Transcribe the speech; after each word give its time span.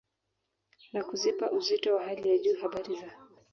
na 0.93 1.01
kuzipa 1.03 1.45
uzito 1.51 1.95
wa 1.95 2.03
hali 2.03 2.29
ya 2.29 2.37
juu 2.37 2.57
habari 2.61 2.95
za 2.95 3.13